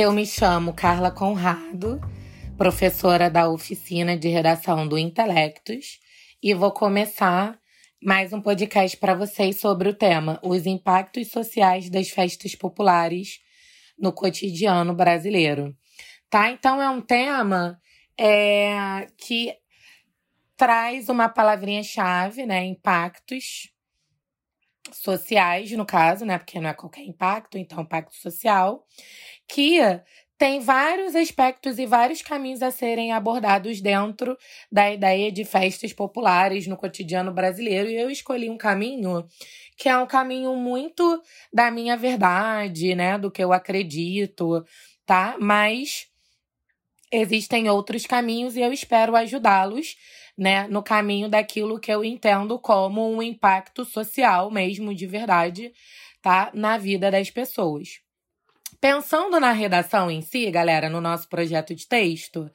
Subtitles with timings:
[0.00, 2.00] Eu me chamo Carla Conrado,
[2.56, 5.98] professora da oficina de redação do Intelectos,
[6.40, 7.58] e vou começar
[8.00, 13.40] mais um podcast para vocês sobre o tema Os impactos sociais das festas populares
[13.98, 15.76] no cotidiano brasileiro.
[16.30, 16.48] Tá?
[16.48, 17.76] Então é um tema
[18.16, 19.52] é, que
[20.56, 22.64] traz uma palavrinha-chave, né?
[22.64, 23.68] Impactos
[24.96, 26.38] sociais, no caso, né?
[26.38, 28.84] Porque não é qualquer impacto, então impacto social,
[29.46, 29.80] que
[30.38, 34.38] tem vários aspectos e vários caminhos a serem abordados dentro
[34.70, 37.90] da ideia de festas populares no cotidiano brasileiro.
[37.90, 39.26] E eu escolhi um caminho
[39.76, 41.20] que é um caminho muito
[41.52, 43.18] da minha verdade, né?
[43.18, 44.64] Do que eu acredito,
[45.04, 45.36] tá?
[45.40, 46.06] Mas
[47.12, 49.96] existem outros caminhos e eu espero ajudá-los
[50.36, 55.72] né, no caminho daquilo que eu entendo como um impacto social mesmo de verdade,
[56.22, 58.00] tá, na vida das pessoas.
[58.80, 62.48] Pensando na redação em si, galera, no nosso projeto de texto,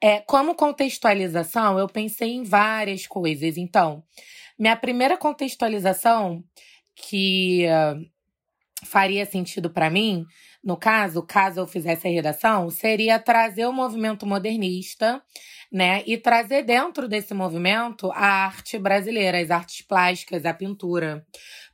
[0.00, 3.56] é, como contextualização, eu pensei em várias coisas.
[3.56, 4.04] Então,
[4.58, 6.44] minha primeira contextualização
[6.94, 7.66] que
[8.84, 10.24] faria sentido para mim,
[10.62, 15.22] no caso, caso eu fizesse a redação, seria trazer o movimento modernista
[15.70, 16.02] né?
[16.06, 21.24] E trazer dentro desse movimento a arte brasileira, as artes plásticas, a pintura.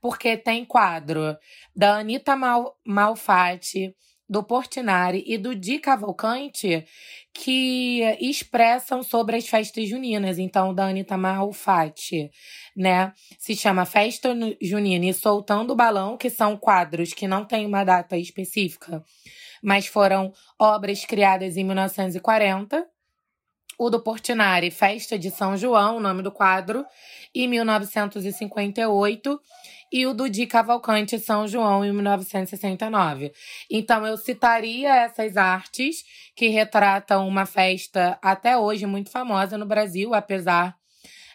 [0.01, 1.37] Porque tem quadro
[1.75, 3.95] da Anitta Mal Malfatti,
[4.29, 6.85] do Portinari e do Di Cavalcante
[7.33, 10.39] que expressam sobre as festas juninas.
[10.39, 12.31] Então, da Anitta Malfatti,
[12.77, 13.13] né?
[13.39, 17.85] Se chama Festa Junina e Soltando o Balão, que são quadros que não têm uma
[17.85, 19.05] data específica,
[19.63, 22.87] mas foram obras criadas em 1940
[23.79, 26.85] o do Portinari, Festa de São João, o nome do quadro,
[27.35, 29.41] em 1958,
[29.93, 33.33] e o do Di Cavalcante, São João, em 1969.
[33.71, 40.15] Então, eu citaria essas artes que retratam uma festa até hoje muito famosa no Brasil,
[40.15, 40.77] apesar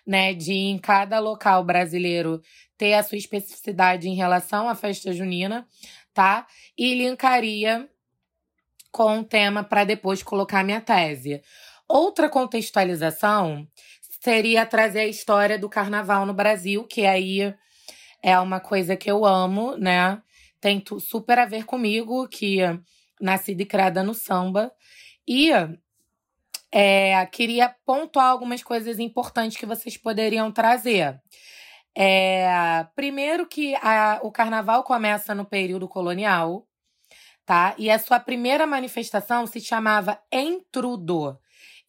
[0.06, 2.41] né, de em cada local brasileiro
[2.78, 5.68] ter a sua especificidade em relação à festa junina,
[6.13, 6.47] tá?
[6.78, 7.88] E linkaria
[8.91, 11.41] com o tema para depois colocar minha tese.
[11.88, 13.68] Outra contextualização
[14.19, 17.53] seria trazer a história do carnaval no Brasil, que aí
[18.21, 20.21] é uma coisa que eu amo, né?
[20.59, 22.59] Tem super a ver comigo, que
[23.19, 24.71] nascida e criada no samba.
[25.27, 25.51] E
[26.71, 31.19] é, queria pontuar algumas coisas importantes que vocês poderiam trazer.
[31.95, 36.65] É, primeiro que a, o carnaval começa no período colonial,
[37.45, 37.75] tá?
[37.77, 41.38] E a sua primeira manifestação se chamava Entrudo.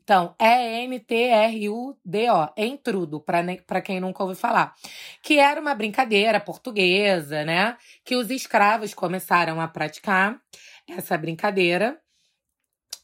[0.03, 4.75] Então, é N-T-R-U-D-O, entrudo, para quem nunca ouviu falar.
[5.23, 7.77] Que era uma brincadeira portuguesa, né?
[8.05, 10.41] Que os escravos começaram a praticar
[10.89, 12.01] essa brincadeira.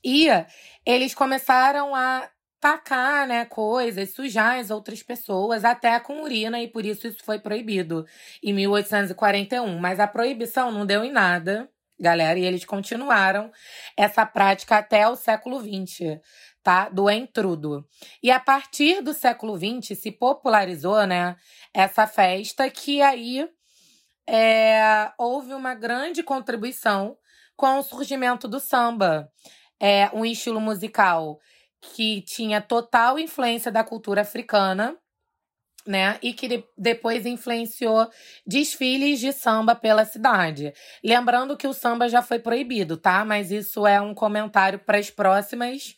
[0.04, 0.26] E
[0.84, 2.28] eles começaram a
[2.60, 7.38] tacar, né, coisas, sujar as outras pessoas, até com urina, e por isso isso foi
[7.38, 8.04] proibido
[8.42, 9.78] em 1841.
[9.78, 13.50] Mas a proibição não deu em nada, galera, e eles continuaram
[13.96, 16.20] essa prática até o século XX
[16.68, 16.90] tá?
[16.90, 17.86] Do entrudo.
[18.22, 21.34] E a partir do século XX se popularizou, né,
[21.72, 23.48] essa festa que aí
[24.28, 27.16] é, houve uma grande contribuição
[27.56, 29.30] com o surgimento do samba.
[29.80, 31.38] É um estilo musical
[31.80, 34.94] que tinha total influência da cultura africana,
[35.86, 36.18] né?
[36.22, 38.08] E que depois influenciou
[38.46, 40.72] desfiles de samba pela cidade.
[41.02, 43.24] Lembrando que o samba já foi proibido, tá?
[43.24, 45.96] Mas isso é um comentário para as próximas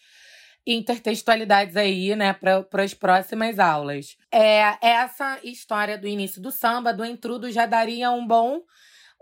[0.67, 4.17] intertextualidades aí, né, para as próximas aulas.
[4.31, 8.61] É, essa história do início do samba, do entrudo, já daria um bom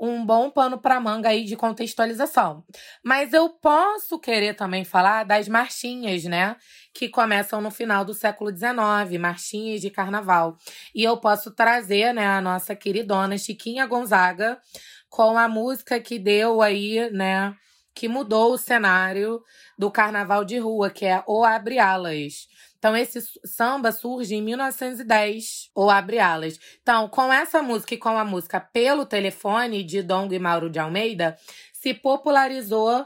[0.00, 2.64] um bom pano para manga aí de contextualização.
[3.04, 6.56] Mas eu posso querer também falar das marchinhas, né?
[6.94, 10.56] Que começam no final do século XIX, marchinhas de carnaval.
[10.94, 14.60] E eu posso trazer, né, a nossa queridona Chiquinha Gonzaga
[15.08, 17.55] com a música que deu aí, né,
[17.94, 19.43] que mudou o cenário
[19.76, 22.46] do carnaval de rua, que é O Abre Alas.
[22.78, 26.58] Então, esse samba surge em 1910, O Abre Alas.
[26.80, 30.78] Então, com essa música e com a música Pelo Telefone, de Dongo e Mauro de
[30.78, 31.36] Almeida,
[31.72, 33.04] se popularizou,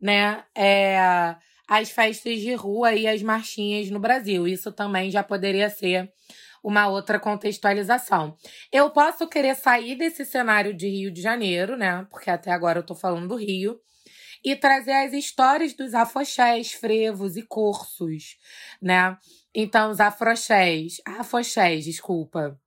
[0.00, 1.36] né, é,
[1.68, 4.46] as festas de rua e as marchinhas no Brasil.
[4.48, 6.12] Isso também já poderia ser
[6.62, 8.36] uma outra contextualização.
[8.72, 12.06] Eu posso querer sair desse cenário de Rio de Janeiro, né?
[12.10, 13.80] Porque até agora eu tô falando do Rio
[14.44, 18.36] e trazer as histórias dos afoxés, frevos e cursos,
[18.80, 19.16] né?
[19.54, 22.58] Então, os afroxés, afoxés, desculpa,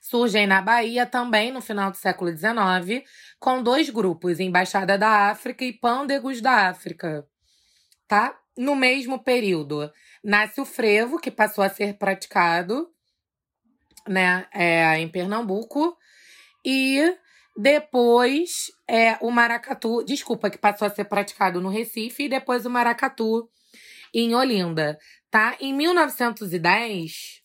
[0.00, 3.04] surgem na Bahia também no final do século XIX,
[3.38, 7.26] com dois grupos, Embaixada da África e Pândegos da África.
[8.06, 8.38] Tá?
[8.56, 9.92] No mesmo período,
[10.22, 12.88] nasce o frevo, que passou a ser praticado
[14.06, 15.96] né, é, em Pernambuco,
[16.64, 17.16] e
[17.56, 22.70] depois é, o maracatu, desculpa, que passou a ser praticado no Recife, e depois o
[22.70, 23.48] maracatu
[24.14, 24.98] em Olinda,
[25.30, 25.56] tá?
[25.60, 27.42] Em 1910,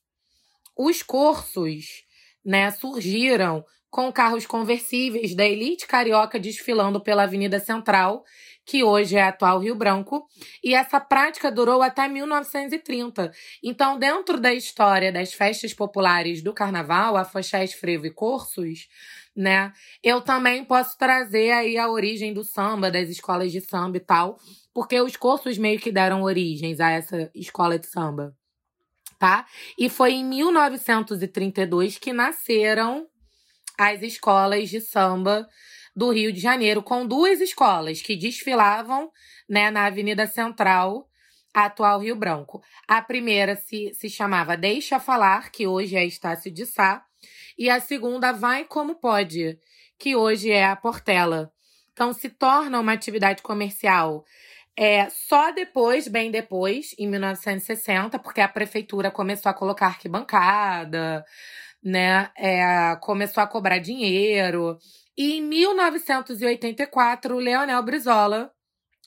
[0.78, 2.04] os cursos,
[2.44, 8.24] né, surgiram com carros conversíveis da elite carioca desfilando pela Avenida Central,
[8.72, 10.26] que hoje é atual Rio Branco,
[10.64, 13.30] e essa prática durou até 1930.
[13.62, 18.88] Então, dentro da história das festas populares do carnaval, afoxés, frevo e cursos,
[19.36, 24.00] né, eu também posso trazer aí a origem do samba, das escolas de samba e
[24.00, 24.40] tal,
[24.74, 28.34] porque os cursos meio que deram origens a essa escola de samba,
[29.20, 29.46] tá?
[29.78, 33.06] E foi em 1932 que nasceram
[33.78, 35.46] as escolas de samba
[35.96, 39.12] do Rio de Janeiro, com duas escolas que desfilavam
[39.50, 41.08] né, na Avenida Central,
[41.54, 42.62] atual Rio Branco.
[42.88, 47.04] A primeira se, se chamava Deixa Falar, que hoje é Estácio de Sá,
[47.58, 49.60] e a segunda Vai Como Pode,
[50.00, 51.52] que hoje é a Portela.
[51.92, 54.24] Então se torna uma atividade comercial
[54.78, 61.26] é, só depois, bem depois, em 1960, porque a prefeitura começou a colocar arquibancada,
[61.84, 62.30] né?
[62.38, 64.78] É, começou a cobrar dinheiro.
[65.18, 68.52] E em 1984, o Leonel Brizola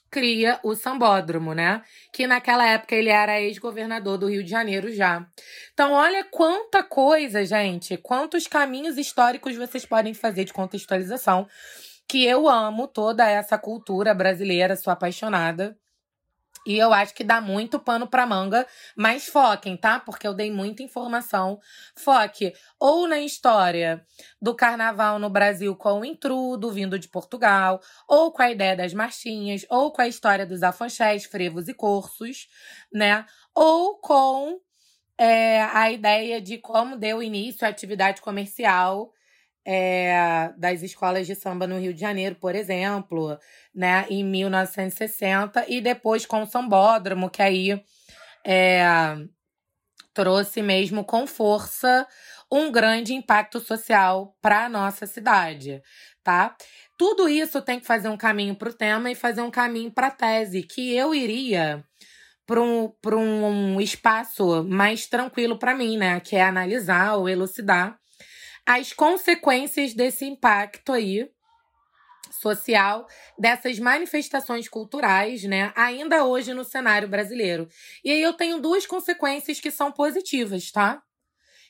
[0.09, 1.81] cria o Sambódromo, né?
[2.13, 5.27] Que naquela época ele era ex-governador do Rio de Janeiro já.
[5.73, 11.47] Então, olha quanta coisa, gente, quantos caminhos históricos vocês podem fazer de contextualização
[12.07, 15.77] que eu amo toda essa cultura brasileira, sou apaixonada.
[16.65, 18.65] E eu acho que dá muito pano pra manga,
[18.95, 19.99] mas foquem, tá?
[19.99, 21.59] Porque eu dei muita informação.
[21.95, 24.03] Foque ou na história
[24.41, 28.93] do carnaval no Brasil com o intrudo vindo de Portugal, ou com a ideia das
[28.93, 32.47] marchinhas, ou com a história dos afanchés, frevos e cursos,
[32.91, 33.25] né?
[33.53, 34.59] Ou com
[35.17, 39.11] é, a ideia de como deu início à atividade comercial
[39.65, 43.37] é, das escolas de samba no Rio de Janeiro, por exemplo,
[43.73, 47.83] né, em 1960, e depois com o Sambódromo, que aí
[48.45, 49.17] é,
[50.13, 52.07] trouxe mesmo com força
[52.51, 55.81] um grande impacto social para a nossa cidade,
[56.23, 56.55] tá?
[56.97, 60.07] Tudo isso tem que fazer um caminho para o tema e fazer um caminho para
[60.07, 61.83] a tese, que eu iria
[62.45, 66.19] para um, um espaço mais tranquilo para mim, né?
[66.19, 67.99] Que é analisar ou elucidar
[68.65, 71.29] as consequências desse impacto aí
[72.31, 73.07] social
[73.37, 77.67] dessas manifestações culturais, né, ainda hoje no cenário brasileiro.
[78.03, 81.01] E aí eu tenho duas consequências que são positivas, tá?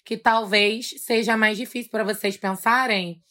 [0.03, 3.21] Que talvez seja mais difícil para vocês pensarem,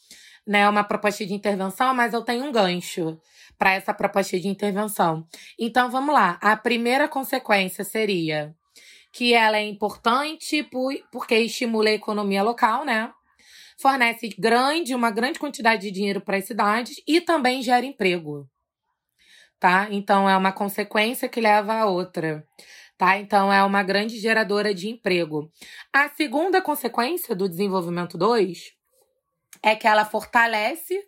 [0.46, 3.18] né, uma proposta de intervenção, mas eu tenho um gancho
[3.58, 5.26] para essa proposta de intervenção.
[5.58, 6.38] Então vamos lá.
[6.40, 8.54] A primeira consequência seria
[9.12, 10.68] que ela é importante
[11.12, 13.12] porque estimula a economia local, né?
[13.80, 18.48] Fornece grande, uma grande quantidade de dinheiro para as cidades e também gera emprego.
[19.58, 19.88] Tá?
[19.90, 22.46] Então é uma consequência que leva a outra.
[22.96, 23.18] Tá?
[23.18, 25.50] Então é uma grande geradora de emprego.
[25.92, 28.72] A segunda consequência do desenvolvimento 2
[29.62, 31.00] é que ela fortalece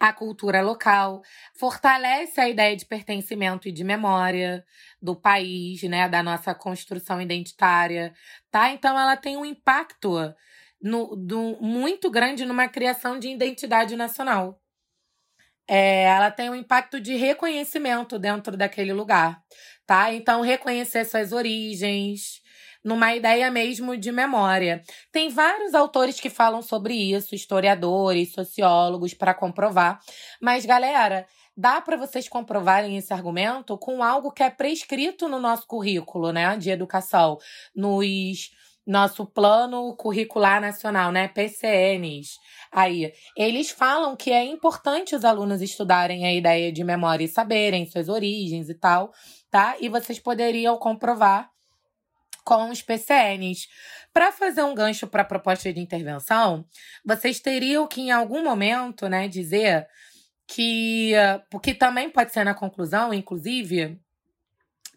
[0.00, 1.22] a cultura local,
[1.54, 4.64] fortalece a ideia de pertencimento e de memória
[5.02, 8.14] do país, né, da nossa construção identitária,
[8.50, 8.70] tá?
[8.70, 10.16] Então ela tem um impacto
[10.80, 14.60] no, do, muito grande numa criação de identidade nacional.
[15.68, 19.42] É, ela tem um impacto de reconhecimento dentro daquele lugar,
[19.86, 20.12] tá?
[20.14, 22.40] Então, reconhecer suas origens,
[22.82, 24.82] numa ideia mesmo de memória.
[25.12, 30.00] Tem vários autores que falam sobre isso, historiadores, sociólogos, para comprovar.
[30.40, 35.66] Mas, galera, dá para vocês comprovarem esse argumento com algo que é prescrito no nosso
[35.66, 37.36] currículo, né, de educação,
[37.74, 38.50] nos
[38.88, 42.38] nosso plano curricular nacional, né, PCNs.
[42.72, 47.84] Aí, eles falam que é importante os alunos estudarem a ideia de memória e saberem
[47.86, 49.12] suas origens e tal,
[49.50, 49.76] tá?
[49.78, 51.50] E vocês poderiam comprovar
[52.42, 53.68] com os PCNs.
[54.10, 56.64] Para fazer um gancho para a proposta de intervenção,
[57.04, 59.86] vocês teriam que em algum momento, né, dizer
[60.46, 61.12] que
[61.50, 64.00] porque também pode ser na conclusão, inclusive,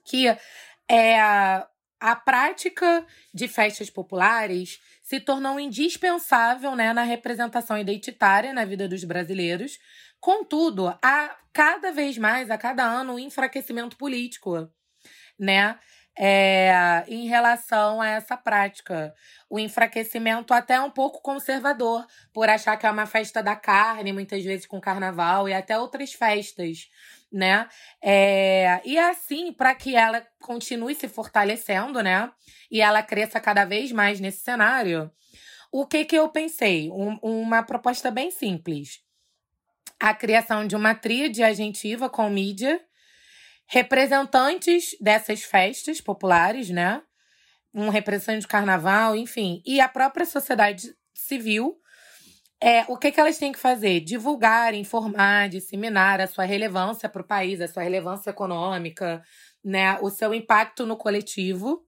[0.05, 0.27] que
[0.89, 1.65] é
[2.01, 9.03] a prática de festas populares se tornou indispensável né, na representação identitária na vida dos
[9.03, 9.77] brasileiros.
[10.19, 14.67] Contudo, há cada vez mais, a cada ano, um enfraquecimento político,
[15.37, 15.77] né?
[16.17, 19.13] é, em relação a essa prática.
[19.49, 24.43] O enfraquecimento até um pouco conservador, por achar que é uma festa da carne, muitas
[24.43, 26.89] vezes com carnaval e até outras festas,
[27.31, 27.67] né?
[28.03, 32.31] É, e assim, para que ela continue se fortalecendo, né?
[32.69, 35.11] E ela cresça cada vez mais nesse cenário,
[35.71, 36.89] o que que eu pensei?
[36.91, 38.99] Um, uma proposta bem simples.
[39.99, 42.81] A criação de uma tríade agentiva com mídia
[43.67, 47.01] representantes dessas festas populares, né?
[47.73, 51.80] Um representante de carnaval, enfim, e a própria sociedade civil.
[52.63, 54.01] É, o que, que elas têm que fazer?
[54.01, 59.23] Divulgar, informar, disseminar a sua relevância para o país, a sua relevância econômica,
[59.63, 59.97] né?
[60.01, 61.83] O seu impacto no coletivo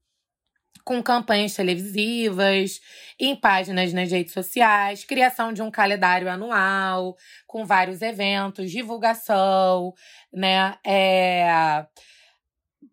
[0.84, 2.82] com campanhas televisivas,
[3.20, 7.16] em páginas nas redes sociais, criação de um calendário anual,
[7.48, 9.94] com vários eventos, divulgação,
[10.34, 10.76] né?
[10.86, 11.86] É,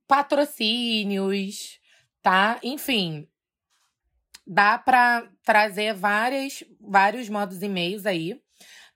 [0.06, 1.78] patrocínios,
[2.22, 2.58] tá?
[2.62, 3.26] Enfim,
[4.52, 8.36] dá para trazer várias, vários modos e meios aí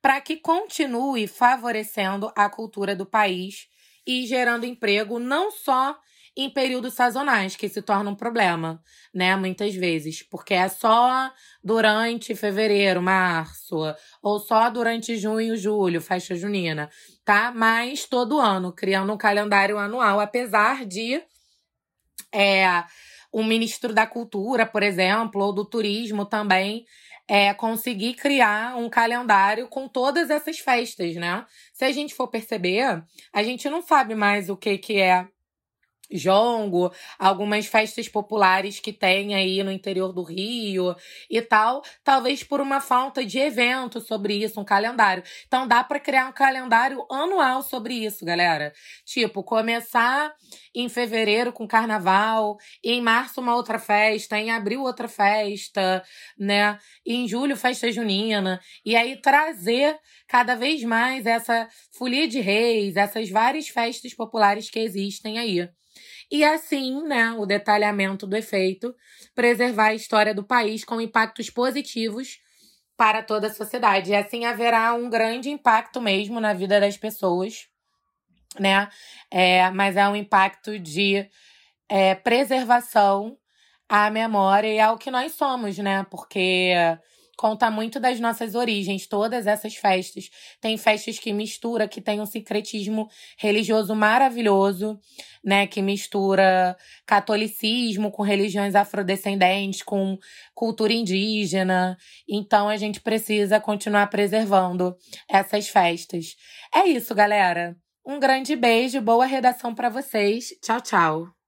[0.03, 3.69] para que continue favorecendo a cultura do país
[4.05, 5.97] e gerando emprego não só
[6.37, 8.83] em períodos sazonais, que se torna um problema,
[9.15, 9.37] né?
[9.37, 10.21] Muitas vezes.
[10.21, 11.33] Porque é só
[11.63, 13.77] durante fevereiro, março,
[14.21, 16.91] ou só durante junho, julho, festa junina,
[17.25, 17.53] tá?
[17.55, 21.23] Mas todo ano, criando um calendário anual, apesar de.
[22.33, 22.83] É,
[23.35, 26.85] o ministro da Cultura, por exemplo, ou do Turismo também,
[27.26, 31.45] é conseguir criar um calendário com todas essas festas, né?
[31.73, 35.26] Se a gente for perceber, a gente não sabe mais o que, que é
[36.11, 40.95] jongo, algumas festas populares que tem aí no interior do Rio
[41.29, 45.23] e tal, talvez por uma falta de evento sobre isso, um calendário.
[45.47, 48.73] Então dá para criar um calendário anual sobre isso, galera.
[49.05, 50.35] Tipo, começar
[50.75, 56.03] em fevereiro com carnaval, em março uma outra festa, em abril outra festa,
[56.39, 56.79] né?
[57.07, 63.31] Em julho festa junina, e aí trazer cada vez mais essa folia de reis, essas
[63.31, 65.69] várias festas populares que existem aí.
[66.35, 68.93] E assim, né, o detalhamento do efeito,
[69.37, 72.41] preservar a história do país com impactos positivos
[72.97, 74.11] para toda a sociedade.
[74.11, 77.69] E assim haverá um grande impacto mesmo na vida das pessoas,
[78.59, 78.88] né?
[79.31, 81.25] É, mas é um impacto de
[81.88, 83.38] é, preservação
[83.88, 86.05] à memória e ao que nós somos, né?
[86.11, 86.73] Porque
[87.37, 90.31] conta muito das nossas origens, todas essas festas.
[90.61, 94.99] Tem festas que mistura, que tem um secretismo religioso maravilhoso,
[95.45, 96.76] né, que mistura
[97.07, 100.19] catolicismo com religiões afrodescendentes, com
[100.55, 101.97] cultura indígena.
[102.29, 104.97] Então a gente precisa continuar preservando
[105.29, 106.37] essas festas.
[106.75, 107.76] É isso, galera.
[108.07, 110.49] Um grande beijo, boa redação para vocês.
[110.62, 111.44] Tchau, tchau.